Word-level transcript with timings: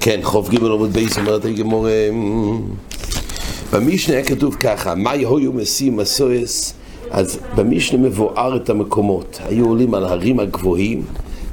כן, 0.00 0.20
חוב 0.22 0.50
ג' 0.50 0.64
עמוד 0.64 0.92
בייס 0.92 1.18
אומרת 1.18 1.44
הגמור 1.44 1.86
במשנה 3.72 4.14
היה 4.14 4.24
כתוב 4.24 4.54
ככה, 4.54 4.94
מה 4.94 5.14
יהיו 5.14 5.52
משים 5.52 5.96
מסויס 5.96 6.74
אז 7.10 7.38
במשנה 7.54 7.98
מבואר 7.98 8.56
את 8.56 8.70
המקומות, 8.70 9.38
היו 9.44 9.66
עולים 9.66 9.94
על 9.94 10.04
הרים 10.04 10.40
הגבוהים 10.40 11.02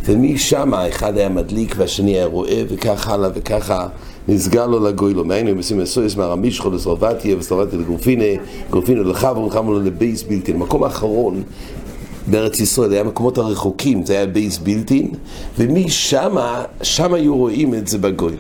ומשם 0.06 0.74
האחד 0.74 1.18
היה 1.18 1.30
מדליק 1.30 1.76
והשני 1.78 2.12
היה 2.12 2.26
רואה 2.26 2.64
וכך 2.70 3.10
הלאה 3.10 3.30
וככה 3.34 3.88
נסגר 4.28 4.68
לו 4.68 4.80
לגוי 4.80 5.14
לו, 5.14 5.26
מהיינו 5.26 5.50
הם 5.50 5.58
עושים 5.58 5.78
מסויס 5.78 6.16
מהרמישכו 6.16 6.70
לסלובטיה 6.72 7.38
וסלובטיה 7.38 7.80
לגרופינה, 7.80 8.42
גרופינה 8.70 9.04
לחברו 9.04 9.46
וחברו 9.46 9.74
לו 9.74 9.80
לבייס 9.80 10.24
בלתין. 10.24 10.56
המקום 10.56 10.84
האחרון 10.84 11.44
בארץ 12.28 12.60
ישראל 12.60 12.94
היה 12.94 13.04
מקומות 13.04 13.38
הרחוקים, 13.38 14.06
זה 14.06 14.14
היה 14.14 14.26
בייס 14.26 14.58
בילטין, 14.58 15.12
ומשם, 15.58 16.36
שם 16.82 17.14
היו 17.14 17.38
רואים 17.38 17.74
את 17.74 17.88
זה 17.88 17.98
בגוי. 17.98 18.36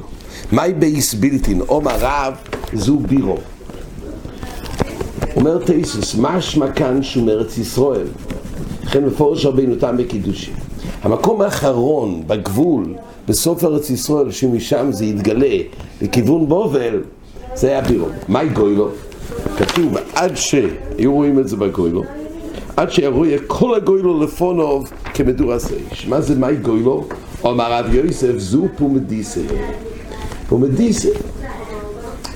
מהי 0.51 0.73
בייס 0.73 1.13
בילטין? 1.13 1.61
עומר 1.67 1.95
רב 1.99 2.33
זו 2.73 2.97
בירו. 2.97 3.37
אומר 5.35 5.57
תייסוס, 5.65 6.15
משמע 6.19 6.71
כאן 6.71 7.03
שהוא 7.03 7.25
מארץ 7.25 7.57
ישראל. 7.57 8.07
לכן 8.83 9.05
מפורש 9.05 9.45
רבינו 9.45 9.75
תם 9.75 9.97
בקידושים. 9.97 10.53
המקום 11.01 11.41
האחרון 11.41 12.23
בגבול, 12.27 12.93
בסוף 13.27 13.63
ארץ 13.63 13.89
ישראל, 13.89 14.31
שמשם 14.31 14.87
זה 14.91 15.05
יתגלה 15.05 15.57
לכיוון 16.01 16.47
בובל, 16.47 16.99
זה 17.55 17.67
היה 17.67 17.81
בירו. 17.81 18.07
מהי 18.27 18.49
גוילו? 18.49 18.89
כתוב, 19.57 19.95
עד 20.13 20.35
שהיו 20.35 21.13
רואים 21.13 21.39
את 21.39 21.47
זה 21.47 21.55
בגוילו, 21.55 22.03
עד 22.77 22.91
שיראו 22.91 23.23
כל 23.47 23.75
הגוילו 23.75 24.23
לפונוב 24.23 24.91
כמדורס 25.13 25.71
אש. 25.91 26.07
מה 26.07 26.21
זה 26.21 26.35
מהי 26.35 26.55
גוילו? 26.55 27.05
אומר 27.43 27.71
רב 27.71 27.93
יוסף, 27.93 28.37
זו 28.37 28.67
פומדיסה. 28.77 29.41
פומדיסה. 30.49 31.09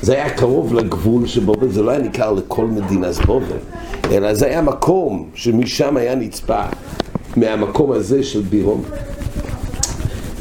זה 0.01 0.13
היה 0.13 0.29
קרוב 0.29 0.73
לגבול 0.73 1.27
של 1.27 1.39
בובל, 1.39 1.69
זה 1.69 1.81
לא 1.81 1.91
היה 1.91 1.99
ניכר 1.99 2.31
לכל 2.31 2.65
מדינת 2.65 3.15
בובל, 3.25 3.57
אלא 4.11 4.33
זה 4.33 4.45
היה 4.45 4.61
מקום 4.61 5.29
שמשם 5.33 5.97
היה 5.97 6.15
נצפה, 6.15 6.63
מהמקום 7.35 7.91
הזה 7.91 8.23
של 8.23 8.41
בירום. 8.41 8.83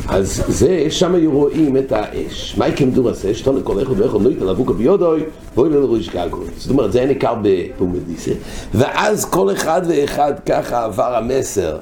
אז 0.09 0.43
זה, 0.49 0.87
שם 0.91 1.15
היו 1.15 1.31
רואים 1.33 1.77
את 1.77 1.93
האש. 1.93 2.55
מהי 2.59 2.73
כמדורס 2.77 3.25
אש? 3.25 3.41
תונה 3.41 3.61
כל 3.63 3.83
אחד 3.83 4.01
ואיך 4.01 4.15
נויטה 4.15 4.45
לבוקה 4.45 4.73
ביודוי, 4.73 5.23
ואוי 5.55 5.71
ללרוש 5.71 6.09
גגוי. 6.09 6.47
זאת 6.57 6.71
אומרת, 6.71 6.93
זה 6.93 6.99
היה 6.99 7.09
ניכר 7.09 7.35
בפומדיסה. 7.43 8.31
ואז 8.75 9.25
כל 9.25 9.53
אחד 9.53 9.83
ואחד 9.89 10.33
ככה 10.47 10.85
עבר 10.85 11.17
המסר, 11.17 11.77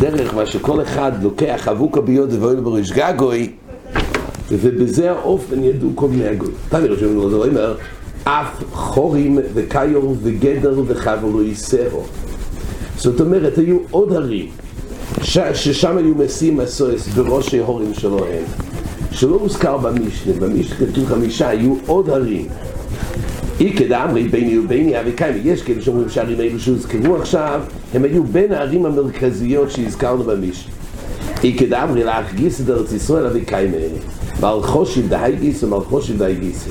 דרך 0.00 0.34
מה 0.34 0.46
שכל 0.46 0.82
אחד 0.82 1.12
לוקח 1.22 1.68
אבוקה 1.68 2.00
ביודוי 2.00 2.38
ואוי 2.38 2.56
ללרוש 2.56 2.92
גגוי, 2.92 3.50
ובזה 4.50 5.10
האופן 5.10 5.64
ידעו 5.64 5.90
כל 5.94 6.06
בני 6.06 6.26
הגוי. 6.26 6.52
תמי 6.68 6.88
ראשון 6.88 7.30
לא 7.30 7.46
אומר, 7.46 7.74
אף 8.24 8.62
חורים 8.72 9.38
וקיור 9.54 10.16
וגדר 10.22 10.80
וחברו 10.86 11.42
יסרו. 11.42 12.02
זאת 12.96 13.20
אומרת, 13.20 13.58
היו 13.58 13.78
עוד 13.90 14.12
הרים. 14.12 14.63
ששם 15.22 15.96
היו 15.96 16.14
משים 16.14 16.56
מסויס 16.56 17.08
בראשי 17.08 17.58
הורים 17.58 17.94
שלהם, 17.94 18.44
שלא 19.12 19.36
הוזכר 19.36 19.76
במשנה, 19.76 20.32
במשנה 20.40 20.76
כתוב 20.76 21.06
חמישה, 21.06 21.48
היו 21.48 21.74
עוד 21.86 22.10
הרים. 22.10 22.48
אי 23.60 23.72
כדאמרי 23.76 24.28
ביני 24.28 24.58
וביני 24.58 25.00
אביקיים, 25.00 25.40
יש 25.44 25.62
כאלה 25.62 25.82
שאומרים 25.82 26.08
שהערים 26.08 26.40
האלו 26.40 26.60
שהוזכרו 26.60 27.16
עכשיו, 27.16 27.60
הם 27.94 28.04
היו 28.04 28.24
בין 28.24 28.52
הערים 28.52 28.86
המרכזיות 28.86 29.70
שהזכרנו 29.70 30.24
במשנה. 30.24 30.72
אי 31.44 31.58
כדאמרי 31.58 32.04
לאח 32.04 32.34
גיסא 32.34 32.62
דארץ 32.64 32.92
ישראל 32.92 33.26
אביקיים 33.26 33.74
האלה. 33.74 33.98
מלכושים 34.40 35.08
דהי 35.08 35.36
גיסא 35.36 35.64
ומלכושים 35.64 36.18
דהי 36.18 36.34
גיסא. 36.34 36.70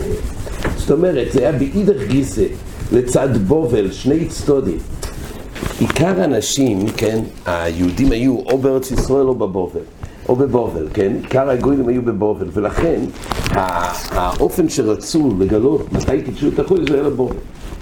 זאת 0.77 0.91
אומרת, 0.91 1.31
זה 1.31 1.39
היה 1.39 1.51
באידך 1.51 2.07
גיסא, 2.07 2.43
לצד 2.91 3.37
בובל, 3.47 3.91
שני 3.91 4.25
צדודים. 4.25 4.77
עיקר 5.79 6.21
האנשים, 6.21 6.85
כן, 6.97 7.19
היהודים 7.45 8.11
היו 8.11 8.35
או 8.39 8.57
בארץ 8.57 8.91
ישראל 8.91 9.27
או 9.27 9.35
בבובל, 9.35 9.79
או 10.29 10.35
בבובל, 10.35 10.87
כן, 10.93 11.13
עיקר 11.21 11.49
הגויים 11.49 11.87
היו 11.87 12.01
בבובל, 12.01 12.47
ולכן 12.53 12.99
האופן 14.11 14.69
שרצו 14.69 15.31
לגלות 15.39 15.93
מתי 15.93 16.21
קידשו 16.21 16.47
את 16.47 16.59
החודש 16.59 16.89
זה 16.89 16.95
היה 16.95 17.03
לבובל. 17.03 17.35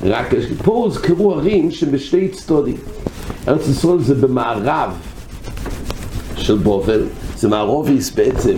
רק 0.04 0.34
פה 0.64 0.72
הוזכרו 0.72 1.34
ערים 1.34 1.72
שבשתי 1.72 2.28
צדודים. 2.28 2.78
ארץ 3.48 3.68
ישראל 3.68 4.00
זה 4.00 4.16
במערב 4.16 4.92
של 6.36 6.58
בובל, 6.58 7.04
זה 7.38 7.48
מערוביס 7.48 8.12
בעצם, 8.12 8.58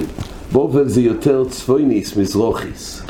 בובל 0.52 0.88
זה 0.88 1.02
יותר 1.02 1.46
צפויניס 1.50 2.18
מזרוכיס. 2.18 3.02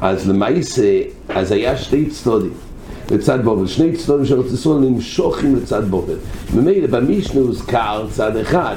אז 0.00 0.28
למעשה, 0.28 1.00
אז 1.28 1.52
היה 1.52 1.76
שתי 1.76 2.06
צדודים. 2.06 2.67
לצד 3.10 3.38
בובל, 3.44 3.66
שני 3.66 3.96
צדדים 3.96 4.24
של 4.24 4.40
ארץ 4.40 4.52
ישראל 4.52 4.78
נמשוכים 4.78 5.56
לצד 5.56 5.90
בובל. 5.90 6.14
ממילא 6.54 6.86
במשנה 6.86 7.40
הוזכר 7.40 8.06
צד 8.10 8.36
אחד, 8.36 8.74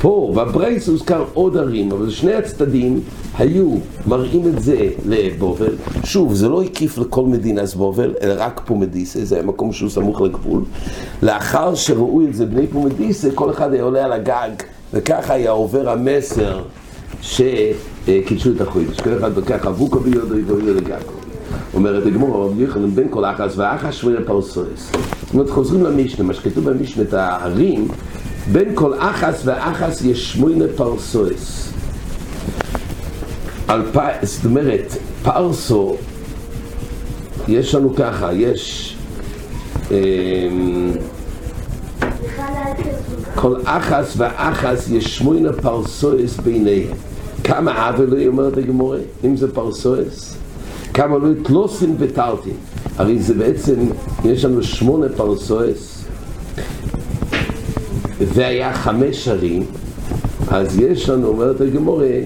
פה 0.00 0.32
בברייס 0.36 0.88
הוזכר 0.88 1.24
עוד 1.34 1.56
ערים, 1.56 1.92
אבל 1.92 2.10
שני 2.10 2.34
הצדדים 2.34 3.00
היו 3.38 3.74
מראים 4.06 4.48
את 4.48 4.62
זה 4.62 4.88
לבובל. 5.06 5.74
שוב, 6.04 6.34
זה 6.34 6.48
לא 6.48 6.62
הקיף 6.62 6.98
לכל 6.98 7.24
מדינת 7.24 7.74
בובל, 7.74 8.14
אלא 8.22 8.34
רק 8.38 8.60
פומדיסה, 8.64 9.24
זה 9.24 9.34
היה 9.34 9.44
מקום 9.44 9.72
שהוא 9.72 9.90
סמוך 9.90 10.20
לגבול. 10.20 10.62
לאחר 11.22 11.74
שראו 11.74 12.22
את 12.22 12.34
זה 12.34 12.46
בני 12.46 12.66
פומדיסה, 12.66 13.28
כל 13.34 13.50
אחד 13.50 13.72
היה 13.72 13.82
עולה 13.82 14.04
על 14.04 14.12
הגג, 14.12 14.50
וככה 14.94 15.34
היה 15.34 15.50
עובר 15.50 15.88
המסר 15.88 16.62
שקידשו 17.22 18.50
את 18.56 18.60
החוידש. 18.60 19.00
כל 19.00 19.10
אחד 19.18 19.36
לוקח 19.36 19.66
אבוקו 19.66 20.00
ביודו 20.00 20.34
ועולה 20.46 20.72
לגג. 20.72 21.25
אומרת 21.76 22.06
הגמור, 22.06 22.44
רבי 22.44 22.62
יוחנן 22.62 22.90
בין 22.94 23.06
כל 23.10 23.24
אחס 23.24 23.52
ואחס 23.56 23.94
שווי 23.94 24.14
פרסויס. 24.26 24.90
זאת 25.22 25.34
אומרת, 25.34 25.50
חוזרים 25.50 25.84
למשנה, 25.84 26.24
מה 26.26 26.34
שכתוב 26.34 26.70
במשנה, 26.70 27.02
את 27.02 27.14
ההרים, 27.14 27.88
בין 28.52 28.68
כל 28.74 28.92
אחס 28.98 29.42
ואחס 29.44 30.02
יש 30.04 30.32
שמונה 30.32 30.64
פרסויס. 30.76 31.72
אלפי, 33.70 33.98
זאת 34.22 34.44
אומרת, 34.44 34.96
פרסו, 35.22 35.96
יש 37.48 37.74
לנו 37.74 37.94
ככה, 37.94 38.32
יש 38.32 38.96
כל 43.34 43.56
אחס 43.64 44.14
ואחס 44.16 44.90
יש 44.90 45.18
שמונה 45.18 45.52
פרסויס 45.52 46.36
ביניהם. 46.36 46.96
כמה 47.44 47.86
עוול 47.88 48.28
אומרת 48.28 48.56
הגמורה, 48.56 48.98
אם 49.24 49.36
זה 49.36 49.54
פרסויס? 49.54 50.36
כמה 50.96 51.18
לא 51.18 51.28
תלוסין 51.42 51.96
וטלטין. 51.98 52.56
הרי 52.96 53.18
זה 53.18 53.34
בעצם, 53.34 53.74
יש 54.24 54.44
לנו 54.44 54.62
שמונה 54.62 55.06
פרסויס, 55.16 56.04
והיה 58.18 58.74
חמש 58.74 59.28
ערים, 59.28 59.66
אז 60.48 60.78
יש 60.78 61.08
לנו, 61.08 61.28
אומרת 61.28 61.60
הגמורה, 61.60 62.20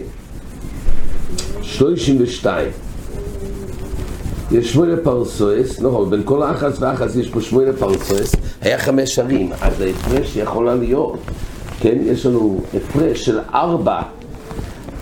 שלושים 1.63 2.17
ושתיים. 2.21 2.71
יש 4.53 4.73
שמונה 4.73 4.97
פרסויס, 4.97 5.81
נכון, 5.81 6.11
בין 6.11 6.23
כל 6.25 6.43
האחס 6.43 6.77
ואחס 6.81 7.17
יש 7.17 7.29
פה 7.29 7.41
שמונה 7.41 7.73
פרסויס, 7.73 8.35
היה 8.61 8.79
חמש 8.79 9.19
ערים, 9.19 9.53
אז 9.61 9.81
ההפרש 9.81 10.37
יכולה 10.37 10.75
להיות, 10.75 11.19
כן, 11.81 11.99
יש 12.05 12.27
לנו 12.27 12.61
הפרש 12.75 13.25
של 13.25 13.39
ארבע, 13.55 14.03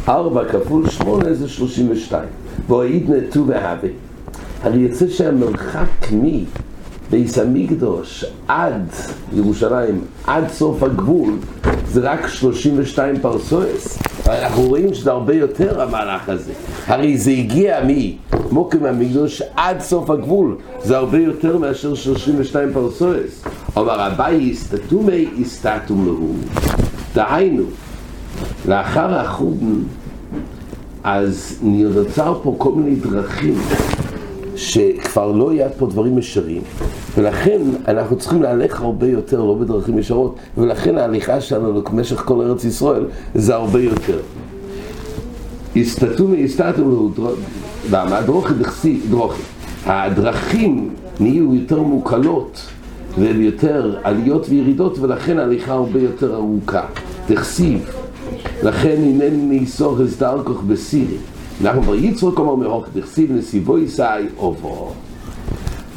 ארבע 0.09 0.45
כפול 0.45 0.91
שמונה 0.91 1.35
זה 1.35 1.49
שלושים 1.49 1.91
ושתיים. 1.91 2.48
ואוהיד 2.69 3.11
נטו 3.11 3.47
והווה. 3.47 3.89
הרי 4.63 4.79
יוצא 4.79 5.09
שהמרחק 5.09 6.13
מי 6.13 6.45
ביס 7.11 7.39
המקדוש 7.39 8.25
עד 8.49 8.83
ירושלים, 9.33 10.01
עד 10.27 10.49
סוף 10.49 10.83
הגבול, 10.83 11.33
זה 11.89 12.01
רק 12.01 12.29
32 12.29 13.21
פרסואס. 13.21 13.99
אנחנו 14.27 14.63
רואים 14.63 14.95
שזה 14.95 15.11
הרבה 15.11 15.35
יותר 15.35 15.83
המהלך 15.83 16.29
הזה. 16.29 16.53
הרי 16.87 17.19
זה 17.19 17.31
הגיע 17.31 17.79
ממוקם 17.87 18.85
המקדוש 18.85 19.43
עד 19.57 19.81
סוף 19.81 20.11
הגבול, 20.11 20.57
זה 20.83 20.97
הרבה 20.97 21.19
יותר 21.19 21.59
מאשר 21.59 21.95
32 21.95 22.73
פרסואס. 22.73 23.45
אומר 23.77 24.07
אביי 24.07 24.51
הסתתומי 24.51 25.29
הסתתום 25.41 26.07
להו. 26.07 26.33
דהיינו, 27.15 27.65
לאחר 28.69 29.15
החורבן 29.15 29.83
אז 31.05 31.59
נוצר 31.63 32.41
פה 32.43 32.55
כל 32.59 32.73
מיני 32.73 32.97
דרכים 32.97 33.55
שכבר 34.57 35.33
לא 35.33 35.53
יהיה 35.53 35.69
פה 35.69 35.87
דברים 35.87 36.19
ישרים 36.19 36.63
ולכן 37.17 37.61
אנחנו 37.89 38.17
צריכים 38.17 38.43
להלך 38.43 38.81
הרבה 38.81 39.07
יותר, 39.07 39.45
לא 39.45 39.55
בדרכים 39.55 39.99
ישרות 39.99 40.37
ולכן 40.59 40.99
ההליכה 40.99 41.41
שלנו 41.41 41.83
במשך 41.83 42.17
כל 42.17 42.41
ארץ 42.41 42.65
ישראל 42.65 43.05
זה 43.35 43.55
הרבה 43.55 43.81
יותר 43.81 44.19
הסתתו 45.77 46.29
מהסתתו 46.29 47.11
למה? 47.91 48.21
דרוכי 48.23 48.55
דכסי, 48.55 49.01
דרוכי 49.11 49.43
הדרכים 49.87 50.91
נהיו 51.21 51.55
יותר 51.55 51.83
מוקלות 51.83 52.61
ויותר 53.19 53.97
עליות 54.03 54.47
וירידות, 54.49 54.99
ולכן 54.99 55.39
ההליכה 55.39 55.73
הרבה 55.73 56.01
יותר 56.01 56.35
ארוכה. 56.35 56.83
תכסיב, 57.27 57.91
לכן 58.69 58.97
הנני 59.03 59.31
ניסור 59.31 60.03
הסדר 60.03 60.43
כוך 60.45 60.63
בסירי. 60.63 61.17
אנחנו 61.61 61.83
כבר 61.83 61.95
יצרוק 61.95 62.39
אומר 62.39 62.55
מרוק, 62.55 62.87
תכסיב 62.95 63.33
נסיבו 63.33 63.79
ישאי 63.79 64.27
אובו. 64.39 64.93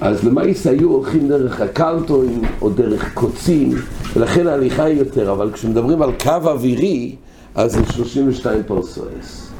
אז 0.01 0.23
למעשה 0.23 0.69
היו 0.69 0.89
הולכים 0.89 1.27
דרך 1.27 1.61
הקלטוין 1.61 2.41
או 2.61 2.69
דרך 2.69 3.13
קוצים, 3.13 3.69
ולכן 4.15 4.47
ההליכה 4.47 4.83
היא 4.83 4.99
יותר, 4.99 5.31
אבל 5.31 5.51
כשמדברים 5.53 6.01
על 6.01 6.11
קו 6.23 6.49
אווירי, 6.49 7.15
אז 7.55 7.71
זה 7.71 7.79
32 7.93 8.63
פרסואס. 8.67 9.51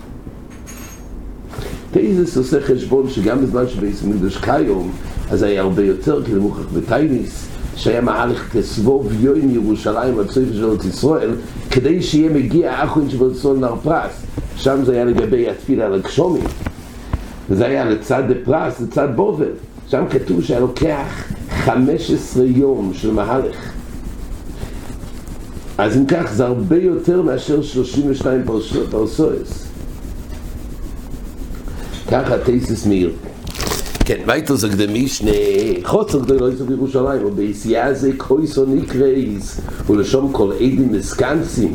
טייזס 1.92 2.38
עושה 2.38 2.62
חשבון 2.62 3.10
שגם 3.10 3.42
בזמן 3.42 3.68
שבייס 3.68 4.04
מקדוש 4.04 4.38
קיום, 4.38 4.92
אז 5.32 5.44
היה 5.44 5.62
הרבה 5.62 5.84
יותר, 5.84 6.26
כי 6.26 6.32
זה 6.32 6.40
מוכרח 6.40 6.66
בטייניס, 6.74 7.48
שהיה 7.82 8.02
מהלך 8.02 8.52
כסבוב 8.54 9.12
יוין 9.20 9.50
ירושלים 9.50 10.16
סוף 10.30 10.44
של 10.54 10.66
ארץ 10.66 10.86
ישראל, 10.86 11.32
כדי 11.72 12.02
שיהיה 12.02 12.30
מגיע 12.30 12.84
אחרון 12.84 13.10
שבו 13.10 13.54
נר 13.54 13.76
פרס. 13.84 14.12
שם 14.56 14.86
זה 14.86 14.94
היה 14.94 15.06
לגבי 15.06 15.50
התפילה 15.50 15.86
על 15.86 15.94
הגשומים. 15.94 16.44
וזה 17.50 17.66
היה 17.66 17.86
לצד 17.86 18.24
פרס, 18.44 18.82
לצד 18.82 19.08
בובל. 19.16 19.50
שם 19.88 20.04
כתוב 20.10 20.44
שהיה 20.44 20.60
לוקח 20.60 21.24
15 21.50 22.46
יום 22.46 22.92
של 22.94 23.12
מהלך. 23.12 23.72
אז 25.78 25.98
אם 25.98 26.06
כך 26.06 26.32
זה 26.34 26.46
הרבה 26.46 26.78
יותר 26.78 27.22
מאשר 27.22 27.62
32 27.62 28.42
פרסואס. 28.92 29.68
ככה 32.12 32.38
טייסס 32.38 32.86
מאיר. 32.88 33.12
כן, 34.12 34.24
וייטו 34.28 34.56
זה 34.56 34.70
קדמי 34.70 35.08
שני 35.08 35.80
חוצר 35.84 36.20
גדול 36.20 36.40
לא 36.40 36.52
יצא 36.52 36.64
בירושלים, 36.64 37.26
וביסיעה 37.26 37.94
זה 37.94 38.12
קויסו 38.18 38.66
נקרייס, 38.66 39.62
ולשום 39.90 40.32
כל 40.32 40.52
עדים 40.56 40.92
מסקנסים. 40.92 41.74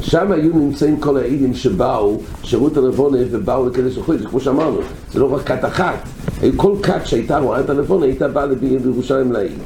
שם 0.00 0.32
היו 0.32 0.56
נמצאים 0.58 1.00
כל 1.00 1.16
העדים 1.16 1.54
שבאו, 1.54 2.20
שירות 2.42 2.76
הלבונה 2.76 3.18
ובאו 3.30 3.66
לקדש 3.66 3.98
החודש, 3.98 4.26
כמו 4.26 4.40
שאמרנו, 4.40 4.78
זה 5.12 5.18
לא 5.18 5.34
רק 5.34 5.42
כת 5.42 5.64
אחת, 5.64 6.08
היו 6.42 6.52
כל 6.56 6.74
כת 6.82 7.00
שהייתה 7.04 7.38
רואה 7.38 7.60
את 7.60 7.70
הלבונה, 7.70 8.06
הייתה 8.06 8.28
באה 8.28 8.46
בירושלים 8.46 9.32
לעיד. 9.32 9.58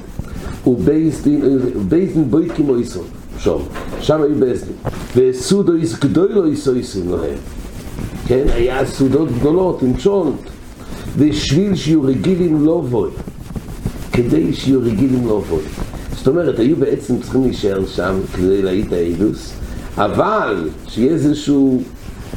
ובייזדין 0.67 2.31
בויקים 2.31 2.69
או 2.69 2.77
איסון, 2.77 3.05
שם, 4.01 4.23
היו 4.23 4.35
בייזדין. 4.39 4.75
וסודו 5.17 5.75
איס 5.75 5.99
גדולו 5.99 6.45
איסו 6.45 6.73
איסון 6.73 7.09
להם. 7.09 7.39
כן, 8.27 8.45
היה 8.55 8.87
סודות 8.87 9.29
גדולות 9.39 9.83
עם 9.83 9.93
צ'ונט. 9.97 10.56
בשביל 11.19 11.75
שיהיו 11.75 12.03
רגילים 12.03 12.65
לא 12.65 12.85
בוי, 12.91 13.11
כדי 14.13 14.53
שיהיו 14.53 14.81
רגילים 14.83 15.27
לא 15.27 15.43
בוי. 15.49 15.63
זאת 16.17 16.29
אומרת, 16.29 16.59
היו 16.59 16.77
בעצם 16.77 17.21
צריכים 17.21 17.43
להישאר 17.43 17.87
שם 17.87 18.15
כדי 18.35 18.63
להעיד 18.63 18.93
האילוס, 18.93 19.53
אבל 19.97 20.69
שיהיה 20.89 21.13
איזשהו 21.13 21.83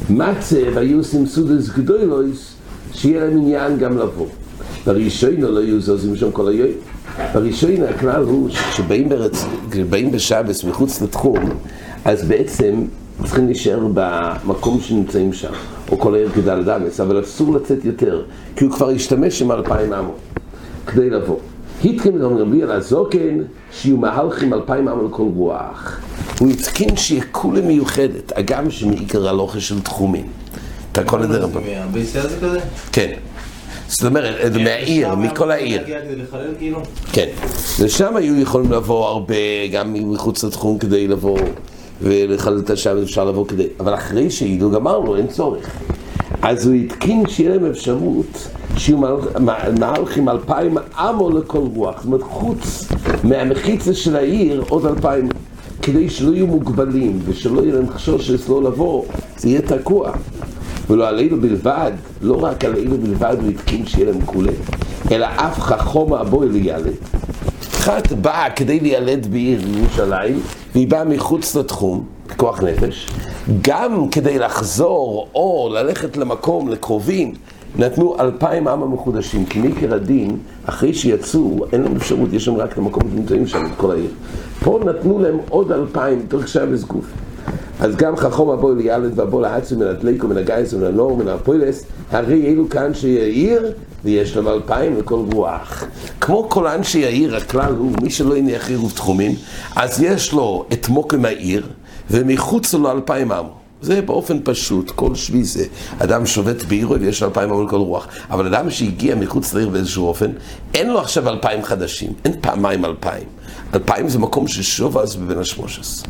מצב, 0.10 0.78
היו 0.78 0.98
עושים 0.98 1.26
סודס 1.26 1.70
גדולויס, 1.70 2.54
שיהיה 2.94 3.26
להם 3.26 3.38
עניין 3.38 3.78
גם 3.78 3.98
לבוא. 3.98 4.28
בראשון 4.86 5.42
לא 5.42 5.60
יהיו 5.60 5.82
זוזים 5.82 6.16
שם 6.16 6.32
כל 6.32 6.48
היום. 6.48 6.70
בראשון 7.34 7.84
הכלל 7.90 8.24
הוא 8.24 8.50
שכשבאים. 8.50 9.10
בשבס 10.12 10.64
מחוץ 10.64 11.02
לתחום, 11.02 11.40
אז 12.06 12.24
בעצם 12.24 12.86
צריכים 13.26 13.46
להישאר 13.46 13.80
במקום 13.94 14.80
שנמצאים 14.82 15.34
שם, 15.34 15.52
או 15.92 16.00
כל 16.00 16.16
העיר 16.16 16.30
כדל 16.30 16.64
דמס, 16.64 17.00
אבל 17.00 17.24
אסור 17.24 17.54
לצאת 17.54 17.86
יותר, 17.86 18.24
כי 18.56 18.66
הוא 18.66 18.74
כבר 18.74 18.90
השתמש 18.90 19.42
עם 19.42 19.52
אלפיים 19.52 19.94
עמו, 19.94 20.14
כדי 20.88 21.10
לבוא. 21.10 21.38
התקן 21.86 22.22
רבי 22.22 22.64
על 22.64 22.72
הזוקן, 22.72 23.38
שיהיו 23.72 23.98
מהלכים 23.98 24.54
אלפיים 24.54 24.88
עמו 24.88 25.08
לכל 25.08 25.28
רוח. 25.36 26.00
הוא 26.40 26.50
התקין 26.50 26.96
שיהיה 26.96 27.24
כולה 27.32 27.62
מיוחדת, 27.62 28.32
אגם 28.32 28.72
שמעיקר 28.72 29.30
הלוכה 29.30 29.60
של 29.60 29.82
תחומים. 29.82 30.28
אתה 30.92 31.04
כל 31.04 31.24
הדרך. 31.24 31.50
בישראל 31.92 32.28
זה 32.28 32.36
כזה? 32.42 32.60
כן. 32.92 33.12
זאת 33.88 34.04
אומרת, 34.04 34.56
מהעיר, 34.56 35.16
מכל 35.16 35.52
העיר. 35.52 35.84
כאילו? 36.60 36.80
כן. 37.14 37.28
ושם 37.80 38.16
היו 38.16 38.40
יכולים 38.40 38.72
לבוא 38.72 39.08
הרבה, 39.08 39.36
גם 39.72 39.94
מחוץ 40.12 40.44
לתחום 40.44 40.78
כדי 40.78 41.08
לבוא 41.08 41.40
ולחלל 42.02 42.60
את 42.60 42.70
השם 42.70 42.98
אפשר 43.04 43.26
לבוא 43.26 43.46
כדי... 43.46 43.68
אבל 43.80 43.94
אחרי 43.94 44.30
שהעידו 44.30 44.72
גמרנו, 44.72 45.16
אין 45.16 45.28
צורך. 45.28 45.70
אז 46.42 46.68
הוא 46.68 46.76
התקין 46.76 47.24
שיהיה 47.28 47.50
להם 47.50 47.66
אפשרות 47.66 48.48
שיהיו 48.78 48.98
מהלכים 49.80 50.30
אלפיים 50.30 50.78
עמו 50.98 51.30
לכל 51.30 51.68
רוח. 51.76 51.96
זאת 51.98 52.06
אומרת, 52.06 52.22
חוץ 52.22 52.88
מהמחיצה 53.24 53.94
של 53.94 54.16
העיר, 54.16 54.64
עוד 54.70 54.86
אלפיים, 54.86 55.30
כדי 55.82 56.10
שלא 56.10 56.36
יהיו 56.36 56.48
מוגבלים 56.48 57.20
ושלא 57.26 57.62
יהיה 57.62 57.76
להם 57.76 57.90
חשוש 57.90 58.32
שלא 58.32 58.64
לבוא, 58.64 59.04
זה 59.38 59.50
יהיה 59.50 59.62
תקוע. 59.62 60.12
ולא 60.90 61.08
עלינו 61.08 61.42
בלבד, 61.42 61.92
לא 62.22 62.44
רק 62.44 62.66
עלינו 62.66 62.98
בלבד 62.98 63.36
הוא 63.42 63.50
התקין 63.50 63.86
שיהיה 63.86 64.12
להם 64.12 64.22
כולה, 64.26 64.52
אלא 65.12 65.26
אף 65.36 65.60
חכום 65.60 66.14
הבוי 66.14 66.50
לילד. 66.50 66.94
אחת 67.80 68.12
באה 68.12 68.50
כדי 68.50 68.80
להילד 68.80 69.28
בעיר 69.32 69.62
ירושלים, 69.78 70.40
והיא 70.74 70.88
באה 70.88 71.04
מחוץ 71.04 71.56
לתחום, 71.56 72.04
כוח 72.38 72.64
נפש, 72.64 73.10
גם 73.62 74.10
כדי 74.10 74.40
לחזור 74.40 75.28
או 75.36 75.70
ללכת 75.74 76.18
למקום, 76.18 76.70
לקרובים, 76.70 77.34
נתנו 77.78 78.20
אלפיים 78.20 78.68
עם 78.68 78.84
המחודשים, 78.84 79.46
כי 79.46 79.60
מעיקר 79.60 79.94
הדין, 79.94 80.38
אחרי 80.66 80.94
שיצאו, 80.94 81.66
אין 81.74 81.82
להם 81.82 81.96
אפשרות, 81.96 82.34
יש 82.34 82.46
שם 82.46 82.56
רק 82.56 82.74
את 82.74 82.78
המקום 82.78 83.04
שנמצאים 83.12 83.48
שם, 83.48 83.66
את 83.66 83.72
כל 83.78 83.92
העיר. 83.92 84.12
פה 84.64 84.80
נתנו 84.86 85.20
להם 85.20 85.38
עוד 85.50 85.72
אלפיים, 85.72 86.26
תוך 86.28 86.48
שבס 86.48 86.84
גוף. 86.84 87.06
אז 87.80 87.96
גם 87.96 88.16
חכום 88.16 88.50
הבוא 88.50 88.76
לילד 88.76 89.20
והבוא 89.20 89.42
להצו 89.42 89.78
מן 89.78 89.88
הדליקו, 89.88 90.28
מן 90.28 90.38
הגייס, 90.38 90.74
מן 90.74 90.84
הנור, 90.84 91.18
מן 91.18 91.28
הפוילס, 91.28 91.86
הרי 92.12 92.48
אלו 92.48 92.70
כאן 92.70 92.94
שיעיר, 92.94 93.72
ויש 94.04 94.36
להם 94.36 94.48
אלפיים 94.48 94.98
לכל 94.98 95.20
רוח. 95.34 95.84
כמו 96.22 96.50
כל 96.50 96.68
אנשי 96.68 97.06
העיר, 97.06 97.36
הכלל 97.36 97.74
הוא, 97.74 97.92
מי 98.02 98.10
שלא 98.10 98.38
יניח 98.38 98.70
עיר 98.70 98.84
ותחומים, 98.84 99.36
אז 99.76 100.02
יש 100.02 100.34
לו 100.34 100.66
את 100.74 100.90
מוקם 100.90 101.26
העיר, 101.26 101.68
ומחוץ 102.12 102.74
לו 102.74 102.92
אלפיים 102.92 103.32
עמו. 103.32 103.60
זה 103.82 104.02
באופן 104.02 104.38
פשוט, 104.44 104.92
כל 104.92 105.16
שבי 105.16 105.44
זה. 105.44 105.66
אדם 106.00 106.26
שובת 106.26 106.64
בעירו 106.64 107.00
ויש 107.00 107.24
אלפיים 107.24 107.50
עמו 107.50 107.64
לכל 107.64 107.76
רוח. 107.76 108.08
אבל 108.30 108.56
אדם 108.56 108.70
שהגיע 108.70 109.16
מחוץ 109.16 109.54
לעיר 109.54 109.70
באיזשהו 109.70 110.08
אופן, 110.08 110.32
אין 110.74 110.90
לו 110.90 111.00
עכשיו 111.00 111.30
אלפיים 111.30 111.64
חדשים, 111.64 112.14
אין 112.26 112.34
פעמיים 112.42 112.86
אלפיים. 112.86 113.24
אלפיים 113.74 114.10
זה 114.10 114.20
מקום 114.20 114.48
של 114.48 114.62
שבת 114.62 115.16
בבין 115.16 115.38
השמשות. 115.40 116.04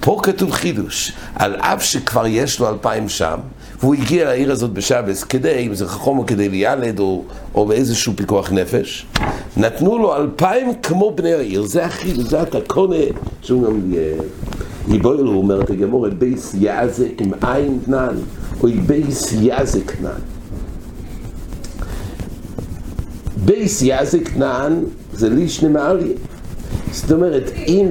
פה 0.00 0.20
כתוב 0.22 0.50
חידוש, 0.50 1.12
על 1.34 1.56
אף 1.56 1.82
שכבר 1.82 2.26
יש 2.26 2.60
לו 2.60 2.68
אלפיים 2.68 3.08
שם, 3.08 3.38
והוא 3.80 3.94
הגיע 3.94 4.24
לעיר 4.24 4.52
הזאת 4.52 4.70
בשבת 4.70 5.24
כדי, 5.24 5.66
אם 5.66 5.74
זה 5.74 5.86
חכום 5.86 6.18
או 6.18 6.26
כדי 6.26 6.48
לילד 6.48 6.98
או, 6.98 7.24
או 7.54 7.66
באיזשהו 7.66 8.12
פיקוח 8.16 8.52
נפש, 8.52 9.06
נתנו 9.56 9.98
לו 9.98 10.16
אלפיים 10.16 10.74
כמו 10.82 11.12
בני 11.14 11.32
העיר, 11.32 11.62
זה 11.62 11.84
החידוש, 11.84 12.24
זה 12.24 12.40
התקנה, 12.40 12.96
שהוא 13.42 13.66
גם 13.66 13.80
יבויר, 14.88 15.20
אומרת 15.20 15.70
הגמרא, 15.70 16.08
בית 16.08 16.54
יעזק 16.54 17.20
עם 17.20 17.32
עין 17.42 17.78
תנן, 17.84 18.16
או 18.62 18.68
בית 18.86 19.32
יזק 19.32 19.90
תנן. 19.90 20.20
בייס 23.44 23.82
יעזק 23.82 24.28
תנן 24.28 24.80
זה 25.12 25.28
לישנה 25.28 25.68
מעליה. 25.68 26.16
זאת 26.92 27.12
אומרת, 27.12 27.50
אם, 27.66 27.88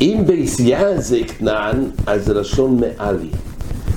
אם 0.00 0.22
ביסייה 0.26 1.00
זה 1.00 1.18
כנען, 1.38 1.84
אז 2.06 2.24
זה 2.24 2.34
לשון 2.34 2.80
מעלי. 2.80 3.30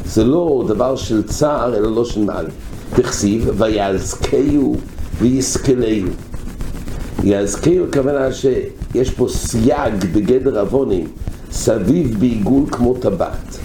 זה 0.08 0.24
לא 0.24 0.66
דבר 0.68 0.96
של 0.96 1.24
צער, 1.24 1.76
אלא 1.78 1.96
לא 1.96 2.06
של 2.06 2.24
מעלי. 2.24 2.50
תכסיב, 2.96 3.50
ויעזקהו 3.58 4.76
ויסכלהו. 5.20 6.10
יעזקהו 7.24 7.86
הכוונה 7.90 8.32
שיש 8.32 9.12
פה 9.12 9.28
סייג 9.30 9.94
בגדר 10.14 10.60
עוונים, 10.60 11.08
סביב 11.52 12.20
בעיגול 12.20 12.64
כמו 12.72 12.94
טבעת. 12.94 13.58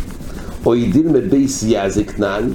או 0.66 0.74
ידיל 0.74 1.08
מבייס 1.08 1.62
יעזק 1.62 2.10
כנען, 2.10 2.48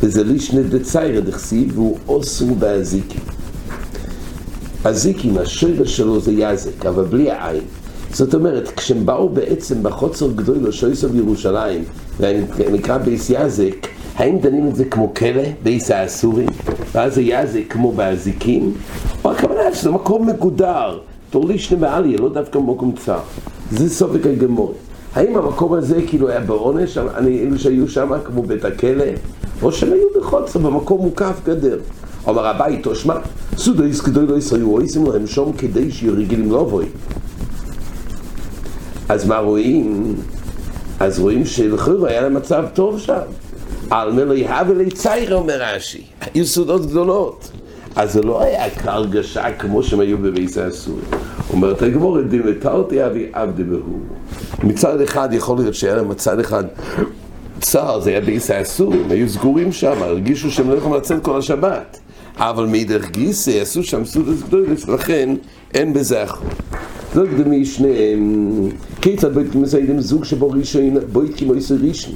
וזה 0.00 0.24
לישנא 0.24 0.62
דצערא 0.62 1.20
דכתיב, 1.20 1.78
והוא 1.78 1.98
אסור 2.08 2.54
באזיקים. 2.54 3.20
הזיקים, 4.84 5.38
השורש 5.38 5.84
שלו 5.84 6.20
זה 6.20 6.32
יזק, 6.32 6.86
אבל 6.86 7.04
בלי 7.04 7.30
העין. 7.30 7.62
זאת 8.12 8.34
אומרת, 8.34 8.68
כשהם 8.76 9.06
באו 9.06 9.28
בעצם 9.28 9.82
בחצר 9.82 10.32
גדולה 10.32 10.58
שהייתה 10.68 11.08
בירושלים, 11.08 11.84
ונקרא 12.22 12.98
בית 12.98 13.30
יזק, 13.30 13.86
האם 14.16 14.38
דנים 14.38 14.68
את 14.68 14.76
זה 14.76 14.84
כמו 14.84 15.14
כלא, 15.14 15.42
בית 15.62 15.90
האסורים, 15.90 16.48
ואז 16.92 17.14
זה 17.14 17.22
יזק 17.22 17.62
כמו 17.68 17.92
באזיקים, 17.92 18.72
או 19.24 19.32
הכוונה 19.32 19.74
שזה 19.74 19.90
מקום 19.90 20.28
מגודר, 20.28 20.98
בתור 21.30 21.49
לישנא 21.49 21.78
מעליא, 21.78 22.18
לא 22.18 22.28
דווקא 22.28 22.58
במקום 22.58 22.92
צר. 23.04 23.18
זה 23.70 23.90
ספק 23.90 24.26
הגמרא. 24.26 24.74
האם 25.14 25.36
המקום 25.36 25.72
הזה 25.72 26.00
כאילו 26.06 26.28
היה 26.28 26.40
בעונש, 26.40 26.98
אני, 26.98 27.40
אלו 27.40 27.58
שהיו 27.58 27.88
שם 27.88 28.10
כמו 28.24 28.42
בית 28.42 28.64
הכלא, 28.64 29.04
או 29.62 29.72
שהם 29.72 29.92
היו 29.92 30.06
בחוצר, 30.20 30.58
במקום 30.58 31.00
מוקף 31.00 31.40
גדר. 31.44 31.78
אומר 32.26 32.46
הבית, 32.46 32.82
תושמע, 32.82 33.14
סודויס 33.56 34.00
כדוי 34.00 34.26
לא 34.26 34.36
ישראלו, 34.36 34.80
עושים 34.80 35.06
להם 35.06 35.26
שום 35.26 35.52
כדי 35.52 35.90
שיהיו 35.90 36.12
רגילים 36.12 36.52
לבוי. 36.52 36.86
אז 39.08 39.26
מה 39.26 39.38
רואים? 39.38 40.14
אז 41.02 41.18
רואים 41.18 41.44
שלכאורה 41.44 42.10
היה 42.10 42.20
להם 42.20 42.34
מצב 42.34 42.64
טוב 42.74 42.98
שם. 42.98 43.18
על 43.90 44.12
מלא 44.12 44.34
יהווה 44.34 44.74
ליצייר, 44.74 45.34
אומר 45.34 45.62
רש"י. 45.62 46.02
היו 46.20 46.46
סודות 46.46 46.86
גדולות. 46.86 47.50
אז 47.96 48.12
זה 48.12 48.22
לא 48.22 48.42
היה 48.42 48.70
כהרגשה 48.70 49.52
כמו 49.52 49.82
שהם 49.82 50.00
היו 50.00 50.18
בביס 50.18 50.58
האסורים. 50.58 51.04
אומרת 51.50 51.82
הגמור, 51.82 52.20
דימטרתי 52.20 53.06
אבי 53.06 53.26
עבדי 53.32 53.64
בהו. 53.64 53.98
מצד 54.62 55.00
אחד 55.00 55.28
יכול 55.32 55.58
להיות 55.58 55.74
שהיה 55.74 55.94
להם 55.96 56.08
מצד 56.08 56.40
אחד 56.40 56.64
צער, 57.60 58.00
זה 58.00 58.10
היה 58.10 58.20
ביס 58.20 58.50
האסורים, 58.50 59.10
היו 59.10 59.28
סגורים 59.28 59.72
שם, 59.72 60.02
הרגישו 60.02 60.50
שהם 60.50 60.70
לא 60.70 60.74
יכולים 60.74 60.96
לצאת 60.96 61.22
כל 61.22 61.38
השבת. 61.38 61.98
אבל 62.36 62.66
מאידך 62.66 63.10
גיסא 63.10 63.50
עשו 63.50 63.84
שם 63.84 64.04
סודות 64.04 64.38
גדולות, 64.46 64.88
לכן 64.88 65.34
אין 65.74 65.92
בזה 65.92 66.24
אחר. 66.24 66.40
זאת 67.14 67.28
דמי 67.44 67.64
שניהם, 67.64 68.68
כיצד 69.00 69.34
בית 69.34 69.54
מסיידים 69.54 70.00
זוג 70.00 70.24
שבו 70.24 70.50
ראשון, 70.50 70.94
בית 71.12 71.36
כמו 71.38 71.54
יסר 71.54 71.74
ראשון. 71.88 72.14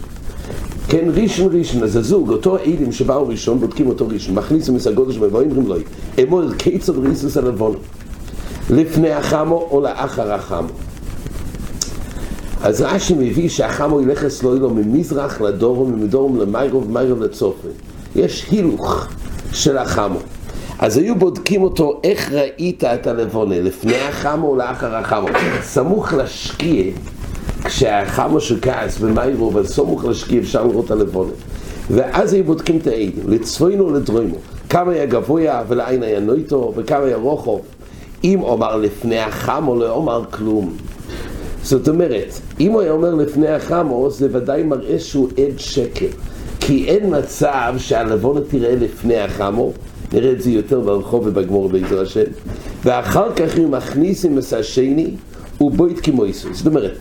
כן, 0.89 1.09
ראשון 1.15 1.59
ראשון, 1.59 1.83
אז 1.83 1.97
הזוג, 1.97 2.31
אותו 2.31 2.57
עדים 2.57 2.93
שבאו 2.93 3.29
ראשון, 3.29 3.61
בודקים 3.61 3.87
אותו 3.87 4.09
ראשון, 4.09 4.35
מכניסים 4.35 4.77
את 4.77 4.87
הגודש 4.87 5.17
ואומרים 5.17 5.67
לו, 5.67 5.77
אמור 6.23 6.43
כיצד 6.59 6.99
ריסוס 6.99 7.37
הלבון, 7.37 7.75
לפני 8.71 9.11
החמו 9.11 9.69
או 9.71 9.81
לאחר 9.81 10.33
החמו. 10.33 10.69
אז 12.63 12.81
רש"י 12.81 13.15
מביא 13.15 13.49
שהחמו 13.49 14.01
ילך 14.01 14.25
אצלו 14.25 14.71
ממזרח 14.71 15.41
לדורום, 15.41 15.93
ממדורום 15.93 16.41
למיירו 16.41 16.83
ומיירו 16.83 17.21
לצופרי. 17.21 17.71
יש 18.17 18.47
הילוך 18.51 19.07
של 19.53 19.79
החמו. 19.79 20.19
אז 20.87 20.97
היו 20.97 21.15
בודקים 21.15 21.63
אותו, 21.63 22.01
איך 22.05 22.33
ראית 22.33 22.85
את 22.85 23.07
הלבונה, 23.07 23.61
לפני 23.61 23.97
החמו 23.97 24.49
או 24.49 24.57
לאחר 24.57 24.95
החמו. 24.95 25.29
סמוך 25.63 26.13
לשקיע, 26.13 26.85
כשהחמו 27.65 28.41
של 28.41 28.59
כעס 28.63 28.99
במיירו, 28.99 29.51
אבל 29.51 29.67
סמוך 29.67 30.05
לשקיע 30.05 30.41
אפשר 30.41 30.65
לראות 30.65 30.85
את 30.85 30.91
הלבונה. 30.91 31.31
ואז 31.91 32.33
היו 32.33 32.45
בודקים 32.45 32.79
את 32.79 32.87
העדים, 32.87 33.25
לצפוינו 33.29 33.87
ולדרוימו. 33.87 34.35
כמה 34.69 34.93
היה 34.93 35.07
גבוה 35.07 35.63
ולעין 35.69 36.03
היה 36.03 36.21
נויטו, 36.21 36.73
וכמה 36.77 37.05
היה 37.05 37.17
רוחוב. 37.17 37.61
אם 38.25 38.43
אומר 38.43 38.77
לפני 38.77 39.19
החמו, 39.19 39.77
לא 39.77 39.91
אומר 39.91 40.25
כלום. 40.31 40.77
זאת 41.63 41.89
אומרת, 41.89 42.33
אם 42.61 42.73
הוא 42.73 42.81
היה 42.81 42.93
אומר 42.93 43.15
לפני 43.15 43.49
החמו, 43.49 44.11
זה 44.11 44.29
ודאי 44.33 44.63
מראה 44.63 44.99
שהוא 44.99 45.29
עד 45.29 45.59
שקר. 45.59 46.07
כי 46.61 46.85
אין 46.89 47.19
מצב 47.19 47.75
שהלבונה 47.79 48.41
תראה 48.51 48.75
לפני 48.77 49.19
החמו, 49.19 49.73
נראה 50.13 50.33
את 50.33 50.43
זה 50.43 50.51
יותר 50.51 50.81
ברחוב 50.81 51.27
ובגמור 51.27 51.69
בעזר 51.69 52.01
השם, 52.01 52.25
ואחר 52.85 53.35
כך 53.35 53.57
הוא 53.57 53.69
מכניס 53.71 54.25
עם 54.25 54.39
השני, 54.59 55.11
הוא 55.59 55.71
בוית 55.71 56.01
כמויסו. 56.01 56.49
זאת 56.53 56.67
אומרת, 56.67 56.93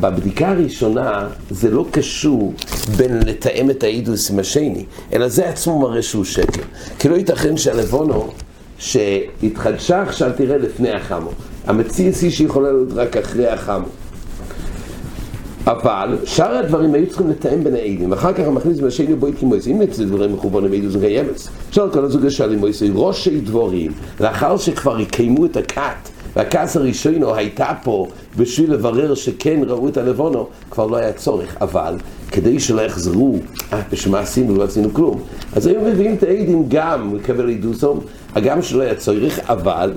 בבדיקה 0.00 0.48
הראשונה 0.48 1.28
זה 1.50 1.70
לא 1.70 1.86
קשור 1.90 2.54
בין 2.96 3.18
לתאם 3.26 3.70
את 3.70 3.82
האידוס 3.82 4.30
עם 4.30 4.38
השני, 4.38 4.84
אלא 5.12 5.28
זה 5.28 5.48
עצמו 5.48 5.78
מראה 5.78 6.02
שהוא 6.02 6.24
שקר. 6.24 6.62
כי 6.98 7.08
לא 7.08 7.14
ייתכן 7.14 7.56
שהלבונו 7.56 8.30
שהתחדשה 8.78 10.02
עכשיו 10.02 10.30
תראה 10.36 10.58
לפני 10.58 10.90
החמו. 10.90 11.30
המציאס 11.66 12.22
היא 12.22 12.30
שיכולה 12.30 12.72
להיות 12.72 12.92
רק 12.92 13.16
אחרי 13.16 13.48
החמו. 13.48 13.86
אבל 15.68 16.16
שאר 16.24 16.56
הדברים 16.56 16.94
היו 16.94 17.06
צריכים 17.06 17.30
לתאם 17.30 17.64
בין 17.64 17.74
העדים, 17.74 18.12
אחר 18.12 18.32
כך 18.32 18.40
המכניס 18.46 18.80
מהשני 18.80 19.14
בואי 19.14 19.32
כמויס, 19.40 19.66
אם 19.66 19.82
אצל 19.82 20.04
דברים 20.04 20.32
מכוונים 20.32 20.72
עדו 20.72 20.90
זה 20.90 20.98
קיימס. 21.00 21.48
שאל 21.70 21.90
כל 21.90 22.04
הזוג 22.04 22.26
השאל 22.26 22.52
עם 22.52 22.58
מויסי, 22.58 22.90
ראשי 22.94 23.40
דבורים, 23.40 23.92
לאחר 24.20 24.56
שכבר 24.56 25.00
יקיימו 25.00 25.44
את 25.44 25.56
הכת, 25.56 26.08
והכעס 26.36 26.76
הראשונו 26.76 27.34
הייתה 27.34 27.72
פה 27.84 28.06
בשביל 28.36 28.72
לברר 28.72 29.14
שכן 29.14 29.60
ראו 29.66 29.88
את 29.88 29.96
הלבונו, 29.96 30.46
כבר 30.70 30.86
לא 30.86 30.96
היה 30.96 31.12
צורך, 31.12 31.56
אבל 31.60 31.94
כדי 32.30 32.60
שלא 32.60 32.80
יחזרו, 32.80 33.36
אה, 33.72 33.82
בשביל 33.92 34.12
מה 34.12 34.20
עשינו, 34.20 34.56
לא 34.56 34.64
עשינו 34.64 34.94
כלום. 34.94 35.20
אז 35.56 35.66
היו 35.66 35.80
מביאים 35.80 36.14
את 36.14 36.22
העדים 36.22 36.64
גם 36.68 37.16
לקבל 37.16 37.50
עדוסום, 37.50 38.00
הגם 38.34 38.62
שלא 38.62 38.82
היה 38.82 38.94
צורך, 38.94 39.38
אבל 39.50 39.92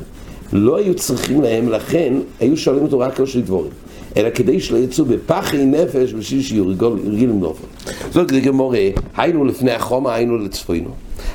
לא 0.54 0.78
היו 0.78 0.96
צריכים 0.96 1.42
להם, 1.42 1.70
לכן 1.70 2.14
היו 2.40 2.58
שואלים 2.58 2.84
אותו 2.84 3.00
רק 3.00 3.20
ראשי 3.20 3.42
דבורים. 3.42 3.72
אלא 4.18 4.30
כדי 4.30 4.60
שלא 4.60 4.78
יצאו 4.78 5.06
בפחי 5.06 5.66
נפש 5.66 6.14
בשביל 6.14 6.42
שיהיו 6.42 6.68
רגילים 6.68 7.40
נופל. 7.40 7.68
זאת 8.12 8.32
גמורה, 8.32 8.80
היינו 9.18 9.46
לפני 9.46 9.72
החומה, 9.72 10.16
היינו 10.16 10.38
לצפוינו. 10.38 10.90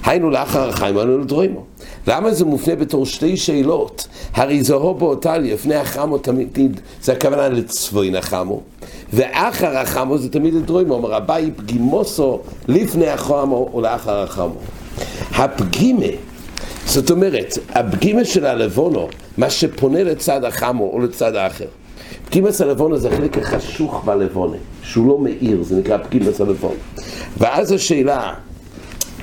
היינו 0.04 0.30
לאחר 0.30 0.68
החיים, 0.68 0.98
היינו 0.98 1.18
לדרוימו. 1.18 1.64
למה 2.06 2.34
זה 2.34 2.44
מופנה 2.44 2.76
בתור 2.76 3.06
שתי 3.06 3.36
שאלות? 3.36 4.08
הרי 4.34 4.62
זהו 4.62 4.94
באותה 4.94 5.38
לפני 5.38 5.74
החמו 5.74 6.18
תמיד, 6.18 6.80
זה 7.02 7.12
הכוונה 7.12 7.48
לצפוין 7.48 8.16
החמו, 8.16 8.60
ואחר 9.12 9.76
החמו 9.76 10.18
זה 10.18 10.28
תמיד 10.28 10.54
לדרוימו, 10.54 10.94
אומר 10.94 11.14
הבאי 11.14 11.50
פגימוסו 11.56 12.40
לפני 12.68 13.08
החמו 13.08 13.70
או 13.72 13.80
לאחר 13.80 14.22
החמו. 14.22 14.56
הפגימה, 15.34 16.06
זאת 16.86 17.10
אומרת, 17.10 17.58
הפגימה 17.70 18.24
של 18.24 18.46
הלבונו, 18.46 19.08
מה 19.38 19.50
שפונה 19.50 20.02
לצד 20.02 20.44
החמו 20.44 20.90
או 20.92 20.98
לצד 21.00 21.34
האחר. 21.34 21.66
פגימס 22.26 22.60
הלבונה 22.60 22.96
זה 22.96 23.08
החלק 23.08 23.38
החשוך 23.38 24.02
בלבונה, 24.04 24.56
שהוא 24.82 25.08
לא 25.08 25.18
מאיר, 25.18 25.62
זה 25.62 25.76
נקרא 25.76 25.98
פגימס 25.98 26.40
הלבונה. 26.40 26.74
ואז 27.38 27.72
השאלה, 27.72 28.34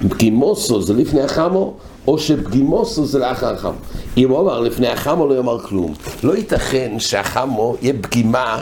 פגימוסו 0.10 0.82
זה 0.82 0.94
לפני 0.94 1.22
החמו, 1.22 1.74
או 2.08 2.20
שפגימוסו 2.20 3.06
זה 3.06 3.20
לאחר 3.20 3.54
החמו. 3.54 3.78
אם 4.18 4.30
הוא 4.30 4.40
אמר 4.40 4.60
לפני 4.60 4.88
החמו 4.88 5.28
לא 5.28 5.34
יאמר 5.34 5.60
כלום. 5.60 5.94
לא 6.24 6.38
ייתכן 6.38 7.00
שהחמו 7.00 7.76
יהיה 7.82 7.94
פגימה 8.02 8.62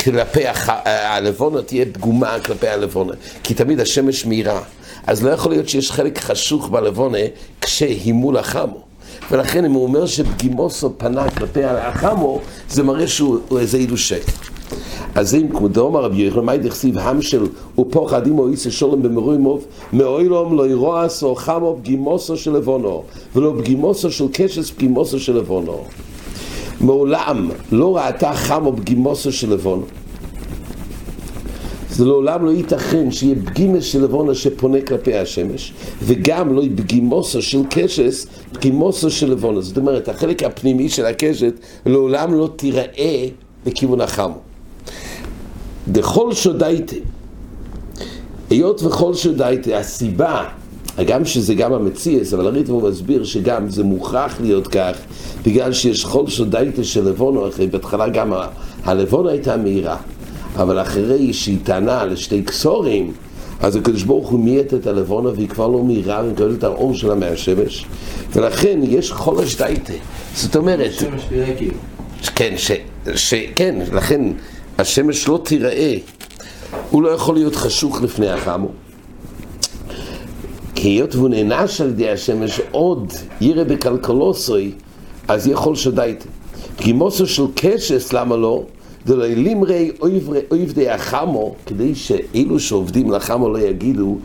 כלפי 0.00 0.46
הח... 0.46 0.68
הלבונה, 0.84 1.62
תהיה 1.62 1.84
פגומה 1.92 2.40
כלפי 2.40 2.68
הלבונה, 2.68 3.12
כי 3.42 3.54
תמיד 3.54 3.80
השמש 3.80 4.26
מאירה. 4.26 4.60
אז 5.06 5.24
לא 5.24 5.30
יכול 5.30 5.52
להיות 5.52 5.68
שיש 5.68 5.92
חלק 5.92 6.18
חשוך 6.18 6.68
בלבונה 6.68 7.18
כשהיא 7.60 8.12
מול 8.12 8.36
החמו. 8.36 8.89
ולכן 9.30 9.64
אם 9.64 9.72
הוא 9.72 9.82
אומר 9.82 10.06
שפגימוסו 10.06 10.92
פנה 10.96 11.30
כלפי 11.30 11.64
החמו, 11.64 12.40
זה 12.68 12.82
מראה 12.82 13.08
שהוא 13.08 13.58
איזה 13.58 13.78
אילושק. 13.78 14.22
אז 15.14 15.34
אם 15.34 15.48
כמו 15.48 15.68
דאמר 15.68 16.00
רבי 16.04 16.22
יוחנן, 16.22 16.44
מה 16.44 16.56
דכסיב 16.56 16.98
המשל 16.98 17.46
ופוחד 17.78 18.26
עמו 18.26 18.48
איסה 18.48 18.70
שולם 18.70 19.02
במרוימוב, 19.02 19.64
מאוילום 19.92 20.56
לא 20.56 20.68
ירועסו 20.68 21.34
חמו 21.34 21.76
פגימוסו 21.82 22.36
של 22.36 22.52
לבונו, 22.52 23.02
ולא 23.36 23.54
פגימוסו 23.58 24.10
של 24.10 24.24
קשס 24.32 24.70
פגימוסו 24.70 25.20
של 25.20 25.36
לבונו. 25.36 25.84
מעולם 26.80 27.50
לא 27.72 27.96
ראתה 27.96 28.34
חמו 28.34 28.76
פגימוסו 28.76 29.32
של 29.32 29.52
לבונו. 29.52 29.82
זה 32.00 32.06
לעולם 32.06 32.44
לא 32.44 32.50
ייתכן 32.50 33.10
שיהיה 33.10 33.34
פגימס 33.44 33.84
של 33.84 34.02
לבונה 34.04 34.34
שפונה 34.34 34.80
כלפי 34.80 35.14
השמש, 35.14 35.72
וגם 36.02 36.54
לא 36.54 36.60
יהיה 36.60 36.72
פגימוסו 36.76 37.42
של 37.42 37.62
קשס, 37.70 38.26
פגימוסו 38.52 39.10
של 39.10 39.30
לבונה. 39.30 39.60
זאת 39.60 39.76
אומרת, 39.76 40.08
החלק 40.08 40.42
הפנימי 40.42 40.88
של 40.88 41.06
הקשת 41.06 41.54
לעולם 41.86 42.34
לא 42.34 42.48
תיראה 42.56 43.26
לכיוון 43.66 44.00
החמו. 44.00 44.38
דכל 45.88 46.32
שודייטה, 46.32 46.96
היות 48.50 48.82
וכל 48.82 49.14
שודייטה, 49.14 49.78
הסיבה, 49.78 50.44
גם 51.06 51.24
שזה 51.24 51.54
גם 51.54 51.72
המציאס, 51.72 52.34
אבל 52.34 52.46
הריטם 52.46 52.72
הוא 52.72 52.90
מסביר 52.90 53.24
שגם 53.24 53.68
זה 53.68 53.84
מוכרח 53.84 54.40
להיות 54.40 54.68
כך, 54.68 54.96
בגלל 55.44 55.72
שיש 55.72 56.04
כל 56.04 56.26
שודייטה 56.26 56.84
של 56.84 57.08
לבונו, 57.08 57.48
אחרי 57.48 57.66
בהתחלה 57.66 58.08
גם 58.08 58.32
הלבונה 58.84 59.30
הייתה 59.30 59.56
מהירה. 59.56 59.96
אבל 60.56 60.80
אחרי 60.80 61.32
שהיא 61.32 61.58
טענה 61.64 62.04
לשתי 62.04 62.42
קסורים, 62.42 63.12
אז 63.60 63.76
הקדוש 63.76 64.02
ברוך 64.02 64.28
הוא 64.28 64.40
מייט 64.40 64.74
את 64.74 64.86
הלבונה 64.86 65.30
והיא 65.30 65.48
כבר 65.48 65.68
לא 65.68 65.84
מהירה 65.84 66.22
ומקבלת 66.24 66.58
את 66.58 66.64
האור 66.64 66.94
שלה 66.94 67.14
מהשמש. 67.14 67.86
ולכן 68.32 68.80
יש 68.82 69.12
חולש 69.12 69.56
דייטה. 69.56 69.92
זאת 70.34 70.56
אומרת 70.56 70.90
כאילו. 71.56 71.74
כן, 72.34 72.54
ש, 72.56 72.70
ש, 73.14 73.34
כן, 73.56 73.78
לכן 73.92 74.20
השמש 74.78 75.28
לא 75.28 75.40
תיראה. 75.44 75.96
הוא 76.90 77.02
לא 77.02 77.08
יכול 77.08 77.34
להיות 77.34 77.56
חשוך 77.56 78.02
לפני 78.02 78.28
החמו. 78.28 78.68
כי 80.74 80.88
היות 80.88 81.14
והוא 81.14 81.28
נענש 81.28 81.80
על 81.80 81.88
ידי 81.88 82.10
השמש 82.10 82.60
עוד 82.70 83.12
יראה 83.40 83.64
בכלכלוסוי 83.64 84.72
אז 85.28 85.46
יכול 85.46 85.76
שדייטה. 85.76 86.26
פגימוסו 86.76 87.26
של 87.26 87.42
קשס 87.54 88.12
למה 88.12 88.36
לא? 88.36 88.62
דלא 89.06 89.26
לימרי 89.26 89.90
אויבדי 90.50 90.90
החמו, 90.90 91.54
כדי 91.66 91.94
שאלו 91.94 92.60
שעובדים 92.60 93.10
לחמו 93.10 93.48
לא 93.48 93.58
יגידו 93.58 94.18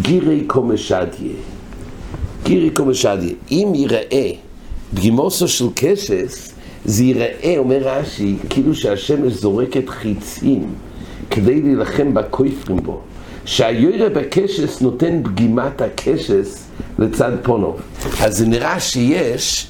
גירי 0.00 0.44
קומשדיה. 0.46 1.32
גירי 2.44 2.70
קומשדיה. 2.70 3.34
אם 3.50 3.72
ייראה 3.74 4.30
פגימוסו 4.94 5.48
של 5.48 5.66
קשס, 5.74 6.52
זה 6.84 7.04
ייראה, 7.04 7.54
אומר 7.58 7.78
רש"י, 7.82 8.36
כאילו 8.50 8.74
שהשמש 8.74 9.32
זורקת 9.32 9.88
חיצים 9.88 10.74
כדי 11.30 11.62
להילחם 11.62 12.14
בכופרים 12.14 12.76
בו. 12.82 13.00
שהיורה 13.44 14.08
בקשס 14.08 14.80
נותן 14.80 15.22
פגימת 15.24 15.80
הקשס 15.80 16.64
לצד 16.98 17.32
פונוב. 17.42 17.80
אז 18.20 18.38
זה 18.38 18.46
נראה 18.46 18.80
שיש 18.80 19.66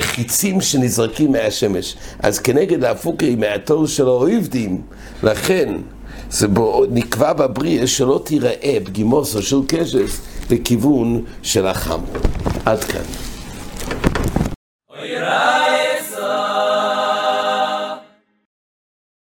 חיצים 0.00 0.60
שנזרקים 0.60 1.32
מהשמש. 1.32 1.96
אז 2.20 2.38
כנגד 2.38 2.84
ההפוקי 2.84 3.36
מהתור 3.36 3.86
של 3.86 4.06
האויבדים, 4.06 4.82
לכן 5.22 5.74
זה 6.30 6.48
בו, 6.48 6.84
נקבע 6.90 7.32
בבריאה 7.32 7.86
שלא 7.86 8.20
תיראה 8.24 8.78
פגימוסו 8.84 9.42
של 9.42 9.56
קשס 9.68 10.20
לכיוון 10.50 11.24
של 11.42 11.66
החם. 11.66 12.00
עד 12.64 12.84
כאן. 12.84 13.25